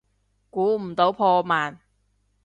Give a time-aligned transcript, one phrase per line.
[0.49, 1.79] 估唔到破万